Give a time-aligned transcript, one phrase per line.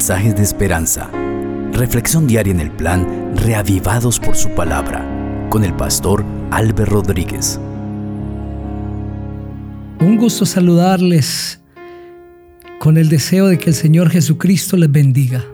[0.00, 1.10] mensajes de esperanza.
[1.74, 5.06] Reflexión diaria en el plan Reavivados por su palabra
[5.50, 7.60] con el pastor Álvaro Rodríguez.
[10.00, 11.60] Un gusto saludarles
[12.78, 15.44] con el deseo de que el Señor Jesucristo les bendiga.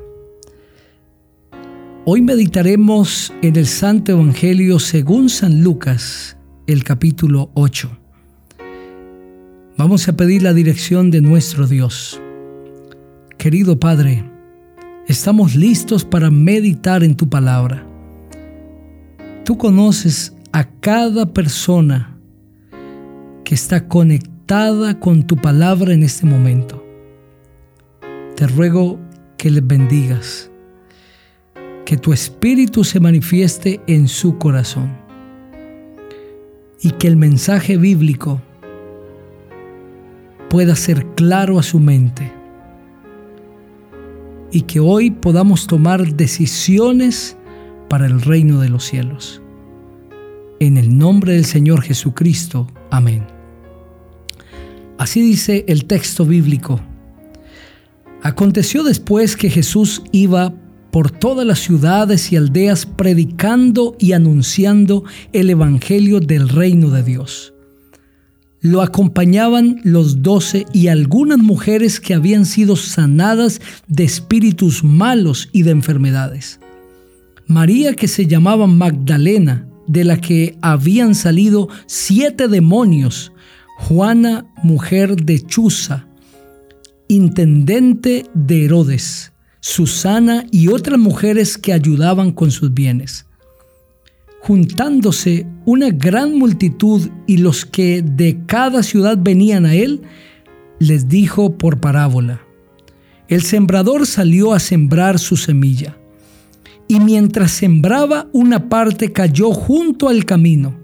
[2.05, 6.37] Hoy meditaremos en el Santo Evangelio según San Lucas,
[6.69, 7.91] el capítulo 8.
[9.77, 12.23] Vamos a pedir la dirección de nuestro Dios.
[13.39, 14.36] Querido Padre,
[15.07, 17.87] estamos listos para meditar en tu palabra.
[19.45, 22.19] Tú conoces a cada persona
[23.45, 26.85] que está conectada con tu palabra en este momento.
[28.35, 28.99] Te ruego
[29.39, 30.51] que les bendigas,
[31.85, 34.93] que tu espíritu se manifieste en su corazón
[36.83, 38.43] y que el mensaje bíblico
[40.51, 42.33] pueda ser claro a su mente
[44.53, 47.37] y que hoy podamos tomar decisiones
[47.89, 49.43] para el reino de los cielos.
[50.61, 52.67] En el nombre del Señor Jesucristo.
[52.91, 53.27] Amén.
[54.99, 56.81] Así dice el texto bíblico.
[58.23, 60.55] Aconteció después que Jesús iba
[60.91, 67.53] por todas las ciudades y aldeas predicando y anunciando el Evangelio del reino de Dios
[68.67, 75.63] lo acompañaban los doce y algunas mujeres que habían sido sanadas de espíritus malos y
[75.63, 76.59] de enfermedades.
[77.47, 83.33] María que se llamaba Magdalena, de la que habían salido siete demonios,
[83.79, 86.09] Juana, mujer de Chuza,
[87.07, 93.26] intendente de Herodes, Susana y otras mujeres que ayudaban con sus bienes
[94.47, 100.03] juntándose una gran multitud y los que de cada ciudad venían a él,
[100.79, 102.41] les dijo por parábola,
[103.27, 105.97] el sembrador salió a sembrar su semilla,
[106.87, 110.77] y mientras sembraba una parte cayó junto al camino,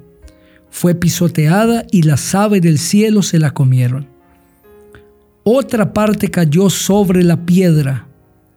[0.68, 4.08] fue pisoteada y las aves del cielo se la comieron.
[5.44, 8.08] Otra parte cayó sobre la piedra,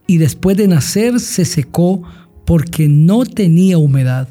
[0.07, 2.01] y después de nacer se secó
[2.43, 4.29] porque no tenía humedad.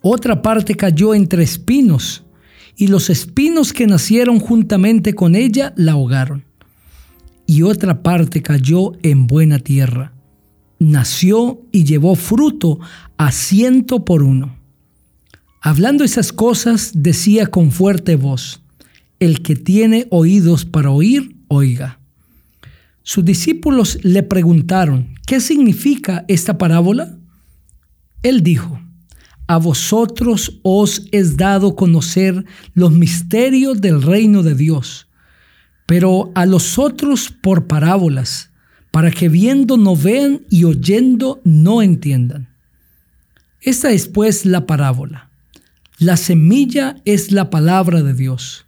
[0.00, 2.24] Otra parte cayó entre espinos,
[2.76, 6.44] y los espinos que nacieron juntamente con ella la ahogaron.
[7.46, 10.12] Y otra parte cayó en buena tierra.
[10.78, 12.78] Nació y llevó fruto
[13.16, 14.56] a ciento por uno.
[15.60, 18.62] Hablando esas cosas, decía con fuerte voz,
[19.18, 21.98] el que tiene oídos para oír, oiga.
[23.02, 27.18] Sus discípulos le preguntaron, ¿qué significa esta parábola?
[28.22, 28.78] Él dijo,
[29.48, 32.44] a vosotros os es dado conocer
[32.74, 35.08] los misterios del reino de Dios,
[35.86, 38.50] pero a los otros por parábolas,
[38.90, 42.48] para que viendo no vean y oyendo no entiendan.
[43.62, 45.30] Esta es pues la parábola.
[45.98, 48.66] La semilla es la palabra de Dios.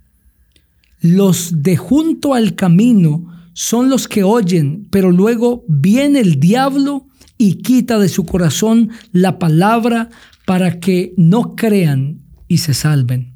[1.00, 7.56] Los de junto al camino son los que oyen, pero luego viene el diablo y
[7.56, 10.10] quita de su corazón la palabra
[10.50, 13.34] para que no crean y se salven.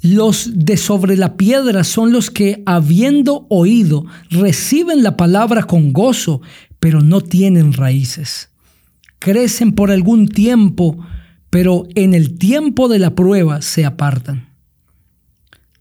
[0.00, 6.40] Los de sobre la piedra son los que, habiendo oído, reciben la palabra con gozo,
[6.80, 8.48] pero no tienen raíces.
[9.18, 11.04] Crecen por algún tiempo,
[11.50, 14.48] pero en el tiempo de la prueba se apartan.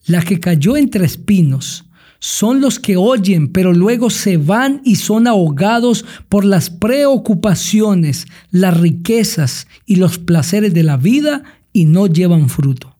[0.08, 1.86] La que cayó entre espinos
[2.24, 8.80] son los que oyen, pero luego se van y son ahogados por las preocupaciones, las
[8.80, 11.42] riquezas y los placeres de la vida
[11.74, 12.96] y no llevan fruto.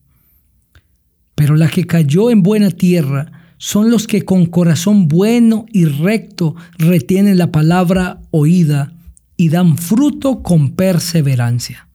[1.36, 6.56] Pero la que cayó en buena tierra son los que con corazón bueno y recto
[6.76, 8.92] retienen la palabra oída
[9.36, 11.86] y dan fruto con perseverancia.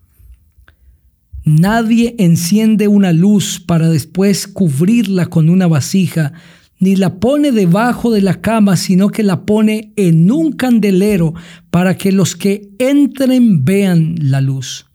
[1.43, 6.31] Nadie enciende una luz para después cubrirla con una vasija,
[6.79, 11.33] ni la pone debajo de la cama, sino que la pone en un candelero
[11.71, 14.85] para que los que entren vean la luz.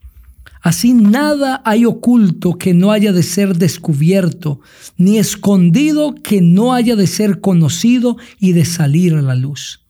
[0.60, 4.60] Así nada hay oculto que no haya de ser descubierto,
[4.96, 9.80] ni escondido que no haya de ser conocido y de salir a la luz.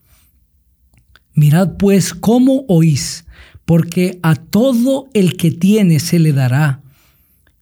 [1.35, 3.25] Mirad pues cómo oís,
[3.65, 6.81] porque a todo el que tiene se le dará,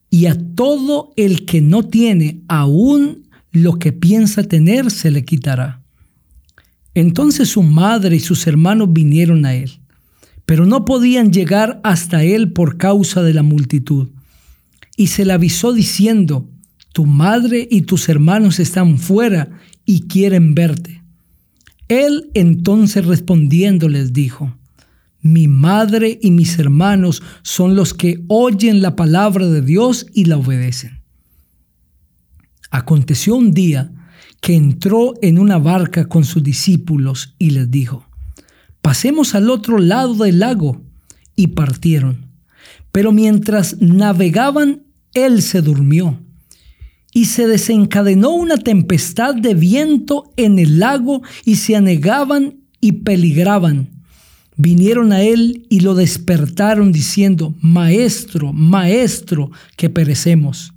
[0.09, 5.81] y a todo el que no tiene aún lo que piensa tener se le quitará.
[6.93, 9.79] Entonces su madre y sus hermanos vinieron a él,
[10.45, 14.09] pero no podían llegar hasta él por causa de la multitud.
[14.97, 16.49] Y se le avisó diciendo,
[16.93, 19.49] tu madre y tus hermanos están fuera
[19.85, 21.01] y quieren verte.
[21.87, 24.53] Él entonces respondiendo les dijo,
[25.21, 30.37] mi madre y mis hermanos son los que oyen la palabra de Dios y la
[30.37, 31.00] obedecen.
[32.71, 33.91] Aconteció un día
[34.39, 38.07] que entró en una barca con sus discípulos y les dijo,
[38.81, 40.81] pasemos al otro lado del lago.
[41.35, 42.27] Y partieron.
[42.91, 44.83] Pero mientras navegaban,
[45.13, 46.19] él se durmió.
[47.13, 53.89] Y se desencadenó una tempestad de viento en el lago y se anegaban y peligraban.
[54.55, 60.73] Vinieron a él y lo despertaron diciendo, Maestro, Maestro, que perecemos.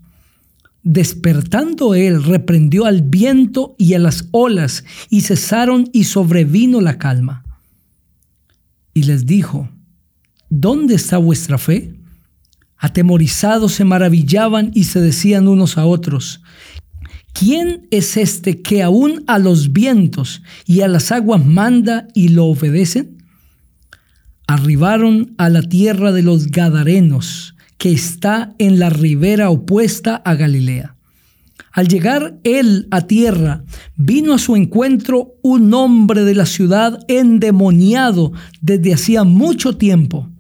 [0.84, 7.42] Despertando él, reprendió al viento y a las olas, y cesaron y sobrevino la calma.
[8.92, 9.70] Y les dijo,
[10.50, 11.94] ¿dónde está vuestra fe?
[12.76, 16.42] Atemorizados se maravillaban y se decían unos a otros,
[17.32, 22.44] ¿quién es este que aún a los vientos y a las aguas manda y lo
[22.44, 23.24] obedecen?
[24.46, 27.53] Arribaron a la tierra de los Gadarenos
[27.84, 30.96] que está en la ribera opuesta a Galilea.
[31.70, 33.62] Al llegar él a tierra,
[33.94, 38.32] vino a su encuentro un hombre de la ciudad endemoniado
[38.62, 40.30] desde hacía mucho tiempo.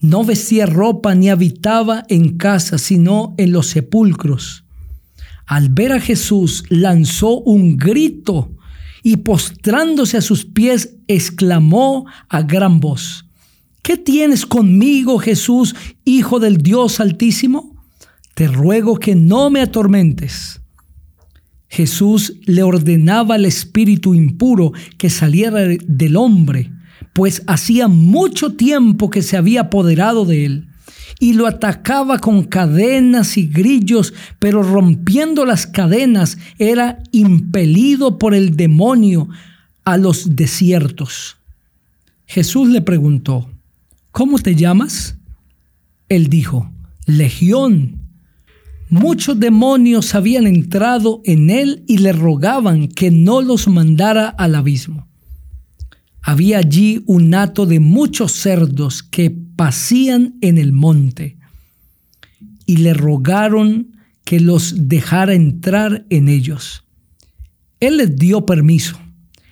[0.00, 4.64] No vestía ropa ni habitaba en casa, sino en los sepulcros.
[5.46, 8.50] Al ver a Jesús, lanzó un grito
[9.04, 13.25] y postrándose a sus pies, exclamó a gran voz,
[13.86, 17.76] ¿Qué tienes conmigo, Jesús, Hijo del Dios Altísimo?
[18.34, 20.60] Te ruego que no me atormentes.
[21.68, 26.72] Jesús le ordenaba al espíritu impuro que saliera del hombre,
[27.12, 30.68] pues hacía mucho tiempo que se había apoderado de él,
[31.20, 38.56] y lo atacaba con cadenas y grillos, pero rompiendo las cadenas era impelido por el
[38.56, 39.28] demonio
[39.84, 41.36] a los desiertos.
[42.26, 43.48] Jesús le preguntó,
[44.16, 45.18] ¿cómo te llamas?
[46.08, 46.72] Él dijo,
[47.04, 48.00] Legión.
[48.88, 55.06] Muchos demonios habían entrado en él y le rogaban que no los mandara al abismo.
[56.22, 61.36] Había allí un hato de muchos cerdos que pasían en el monte
[62.64, 63.88] y le rogaron
[64.24, 66.84] que los dejara entrar en ellos.
[67.80, 68.98] Él les dio permiso.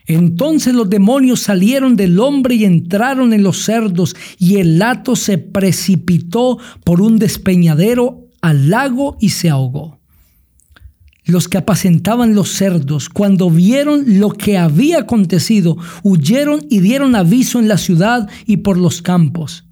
[0.06, 5.38] Entonces los demonios salieron del hombre y entraron en los cerdos, y el hato se
[5.38, 9.98] precipitó por un despeñadero al lago y se ahogó.
[11.24, 17.58] Los que apacentaban los cerdos, cuando vieron lo que había acontecido, huyeron y dieron aviso
[17.58, 19.64] en la ciudad y por los campos.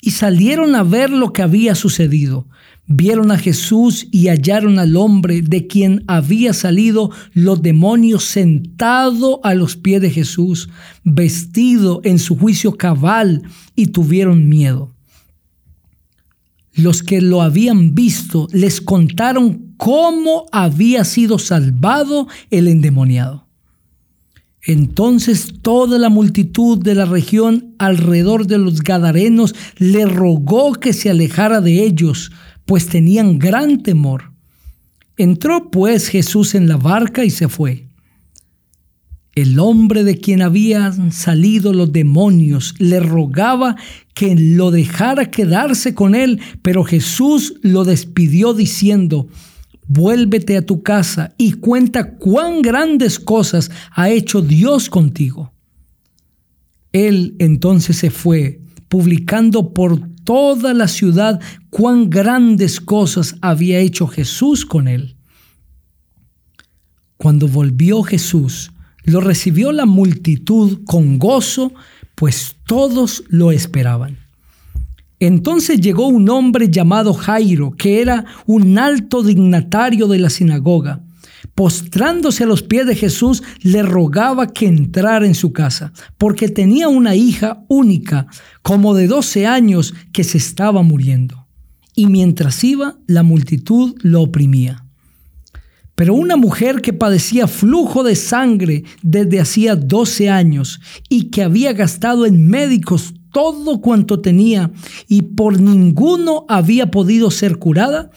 [0.00, 2.46] Y salieron a ver lo que había sucedido
[2.86, 9.54] vieron a Jesús y hallaron al hombre de quien había salido los demonios sentado a
[9.54, 10.68] los pies de Jesús,
[11.04, 13.42] vestido en su juicio cabal,
[13.74, 14.92] y tuvieron miedo.
[16.74, 23.46] Los que lo habían visto les contaron cómo había sido salvado el endemoniado.
[24.66, 31.08] Entonces toda la multitud de la región alrededor de los Gadarenos le rogó que se
[31.08, 32.32] alejara de ellos,
[32.66, 34.32] pues tenían gran temor.
[35.16, 37.86] Entró pues Jesús en la barca y se fue.
[39.34, 43.76] El hombre de quien habían salido los demonios le rogaba
[44.14, 49.28] que lo dejara quedarse con él, pero Jesús lo despidió diciendo,
[49.86, 55.52] vuélvete a tu casa y cuenta cuán grandes cosas ha hecho Dios contigo.
[56.92, 61.40] Él entonces se fue, publicando por toda la ciudad
[61.70, 65.16] cuán grandes cosas había hecho Jesús con él.
[67.16, 68.72] Cuando volvió Jesús,
[69.04, 71.72] lo recibió la multitud con gozo,
[72.14, 74.18] pues todos lo esperaban.
[75.18, 81.05] Entonces llegó un hombre llamado Jairo, que era un alto dignatario de la sinagoga
[81.56, 86.88] postrándose a los pies de Jesús, le rogaba que entrara en su casa, porque tenía
[86.88, 88.26] una hija única,
[88.62, 91.46] como de 12 años, que se estaba muriendo.
[91.96, 94.84] Y mientras iba, la multitud lo oprimía.
[95.94, 101.72] Pero una mujer que padecía flujo de sangre desde hacía 12 años y que había
[101.72, 104.70] gastado en médicos todo cuanto tenía
[105.08, 108.10] y por ninguno había podido ser curada,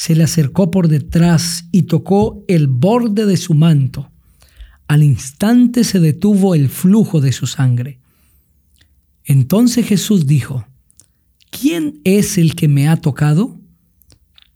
[0.00, 4.10] se le acercó por detrás y tocó el borde de su manto.
[4.88, 7.98] Al instante se detuvo el flujo de su sangre.
[9.26, 10.64] Entonces Jesús dijo,
[11.50, 13.60] ¿quién es el que me ha tocado?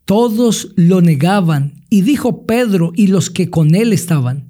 [0.07, 4.49] Todos lo negaban y dijo Pedro y los que con él estaban,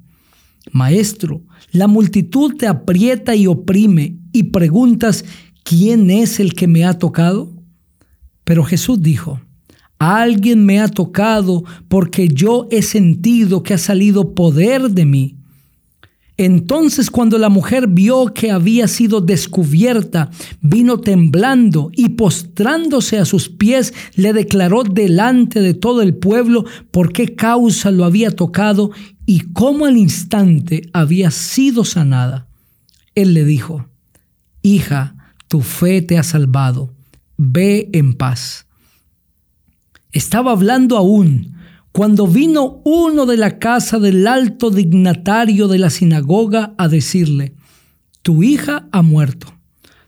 [0.71, 5.25] Maestro, la multitud te aprieta y oprime y preguntas,
[5.65, 7.53] ¿quién es el que me ha tocado?
[8.45, 9.41] Pero Jesús dijo,
[10.05, 15.37] alguien me ha tocado porque yo he sentido que ha salido poder de mí.
[16.37, 20.31] Entonces cuando la mujer vio que había sido descubierta,
[20.61, 27.13] vino temblando y postrándose a sus pies, le declaró delante de todo el pueblo por
[27.13, 28.91] qué causa lo había tocado
[29.27, 32.49] y cómo al instante había sido sanada.
[33.15, 33.87] Él le dijo,
[34.63, 35.15] Hija,
[35.47, 36.93] tu fe te ha salvado,
[37.37, 38.64] ve en paz.
[40.15, 41.57] Estaba hablando aún
[41.91, 47.55] cuando vino uno de la casa del alto dignatario de la sinagoga a decirle,
[48.23, 49.53] tu hija ha muerto,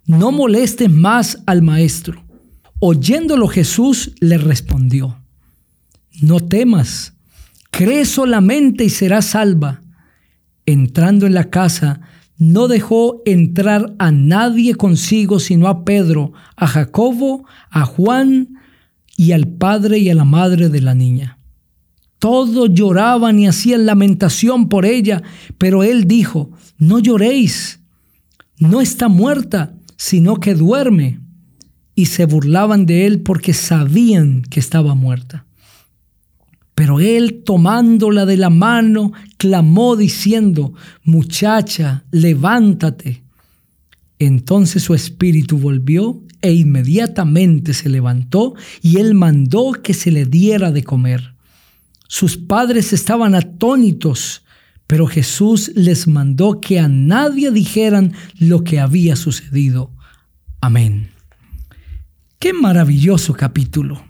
[0.06, 2.24] no molestes más al maestro.
[2.78, 5.18] Oyéndolo Jesús le respondió,
[6.22, 7.14] no temas,
[7.72, 9.82] cree solamente y serás salva.
[10.66, 12.00] Entrando en la casa,
[12.38, 18.56] no dejó entrar a nadie consigo sino a Pedro, a Jacobo, a Juan
[19.16, 21.38] y al padre y a la madre de la niña.
[22.18, 25.22] Todos lloraban y hacían lamentación por ella,
[25.58, 27.80] pero él dijo, no lloréis,
[28.58, 31.20] no está muerta, sino que duerme.
[31.94, 35.46] Y se burlaban de él porque sabían que estaba muerta.
[36.74, 43.24] Pero él, tomándola de la mano, clamó diciendo, muchacha, levántate.
[44.18, 50.70] Entonces su espíritu volvió e inmediatamente se levantó y él mandó que se le diera
[50.70, 51.34] de comer.
[52.06, 54.44] Sus padres estaban atónitos,
[54.86, 59.90] pero Jesús les mandó que a nadie dijeran lo que había sucedido.
[60.60, 61.10] Amén.
[62.38, 64.04] Qué maravilloso capítulo,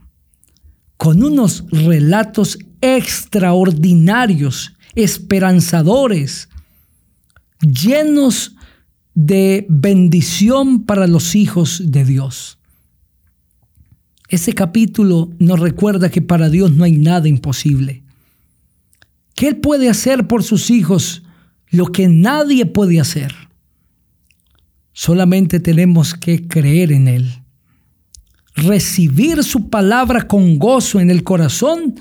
[0.98, 6.50] con unos relatos extraordinarios, esperanzadores,
[7.62, 8.55] llenos
[9.16, 12.58] de bendición para los hijos de Dios.
[14.28, 18.02] Ese capítulo nos recuerda que para Dios no hay nada imposible.
[19.35, 21.23] Que Él puede hacer por sus hijos
[21.70, 23.35] lo que nadie puede hacer.
[24.92, 27.42] Solamente tenemos que creer en Él.
[28.54, 31.94] Recibir su palabra con gozo en el corazón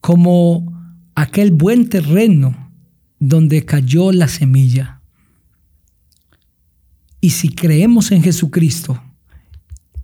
[0.00, 2.70] como aquel buen terreno
[3.18, 4.97] donde cayó la semilla.
[7.20, 9.02] Y si creemos en Jesucristo,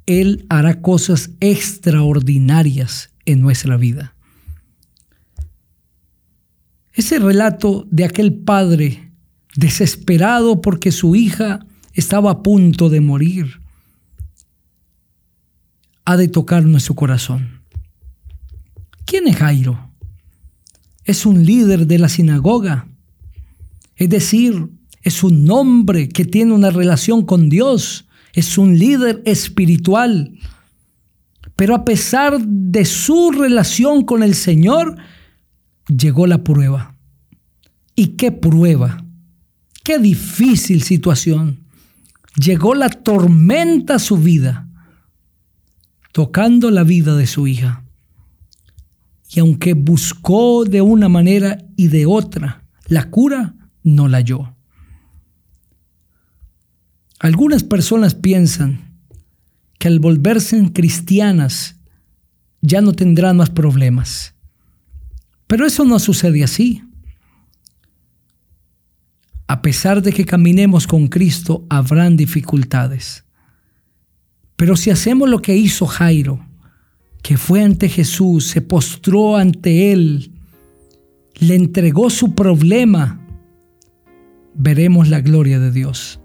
[0.06, 4.14] él hará cosas extraordinarias en nuestra vida.
[6.92, 9.12] Ese relato de aquel padre
[9.56, 13.64] desesperado porque su hija estaba a punto de morir
[16.04, 17.62] ha de tocar nuestro corazón.
[19.06, 19.90] ¿Quién es Jairo?
[21.04, 22.88] Es un líder de la sinagoga.
[23.96, 24.70] Es decir,
[25.04, 30.32] es un hombre que tiene una relación con Dios es un líder espiritual.
[31.56, 34.96] Pero a pesar de su relación con el Señor,
[35.86, 36.96] llegó la prueba.
[37.94, 39.04] ¿Y qué prueba?
[39.84, 41.60] Qué difícil situación.
[42.36, 44.68] Llegó la tormenta a su vida,
[46.10, 47.84] tocando la vida de su hija.
[49.30, 54.53] Y aunque buscó de una manera y de otra la cura, no la halló.
[57.24, 58.98] Algunas personas piensan
[59.78, 61.76] que al volverse cristianas
[62.60, 64.34] ya no tendrán más problemas.
[65.46, 66.82] Pero eso no sucede así.
[69.46, 73.24] A pesar de que caminemos con Cristo, habrán dificultades.
[74.56, 76.46] Pero si hacemos lo que hizo Jairo,
[77.22, 80.30] que fue ante Jesús, se postró ante Él,
[81.40, 83.18] le entregó su problema,
[84.54, 86.20] veremos la gloria de Dios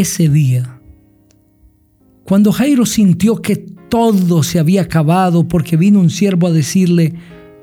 [0.00, 0.80] ese día,
[2.24, 7.14] cuando Jairo sintió que todo se había acabado porque vino un siervo a decirle,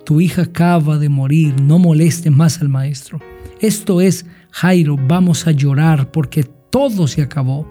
[0.03, 3.19] tu hija acaba de morir, no molestes más al maestro.
[3.61, 7.65] Esto es, Jairo, vamos a llorar porque todo se acabó.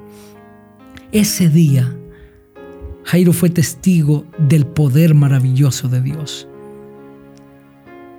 [1.12, 1.94] Ese día,
[3.04, 6.49] Jairo fue testigo del poder maravilloso de Dios.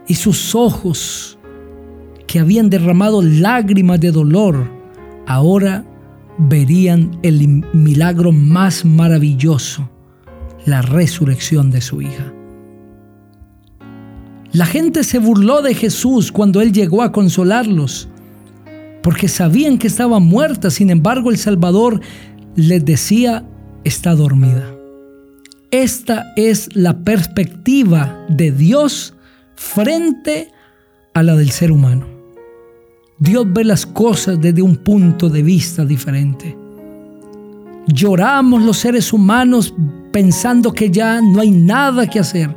[0.07, 1.39] Y sus ojos,
[2.27, 4.69] que habían derramado lágrimas de dolor,
[5.25, 5.85] ahora
[6.37, 9.89] verían el milagro más maravilloso,
[10.65, 12.33] la resurrección de su hija.
[14.51, 18.07] La gente se burló de Jesús cuando Él llegó a consolarlos,
[19.03, 21.99] porque sabían que estaba muerta, sin embargo el Salvador
[22.55, 23.45] les decía,
[23.83, 24.73] está dormida.
[25.71, 29.13] Esta es la perspectiva de Dios
[29.55, 30.51] frente
[31.13, 32.14] a la del ser humano.
[33.17, 36.57] Dios ve las cosas desde un punto de vista diferente.
[37.87, 39.73] Lloramos los seres humanos
[40.11, 42.53] pensando que ya no hay nada que hacer.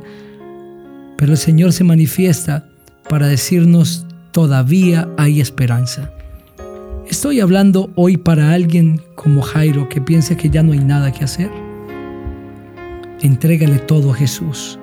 [1.17, 2.67] Pero el Señor se manifiesta
[3.07, 6.11] para decirnos todavía hay esperanza.
[7.07, 11.23] Estoy hablando hoy para alguien como Jairo que piensa que ya no hay nada que
[11.23, 11.49] hacer.
[13.21, 14.77] Entrégale todo a Jesús,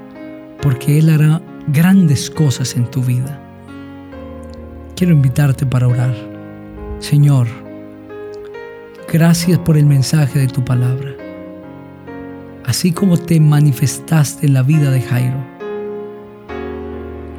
[0.62, 3.45] porque Él hará grandes cosas en tu vida
[4.96, 6.14] quiero invitarte para orar.
[6.98, 7.46] Señor,
[9.12, 11.12] gracias por el mensaje de tu palabra.
[12.64, 15.36] Así como te manifestaste en la vida de Jairo,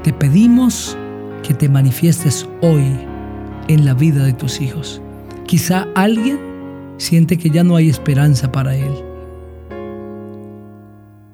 [0.04, 0.96] te pedimos
[1.44, 2.86] que te manifiestes hoy
[3.68, 5.02] en la vida de tus hijos.
[5.48, 6.40] Quizá alguien
[6.98, 8.94] siente que ya no hay esperanza para él.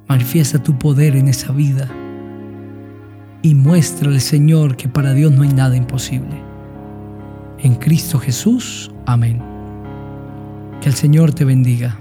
[0.08, 1.90] Manifiesta tu poder en esa vida
[3.44, 6.42] y muéstrale, Señor, que para Dios no hay nada imposible.
[7.60, 9.42] En Cristo Jesús, amén.
[10.82, 12.00] Que el Señor te bendiga.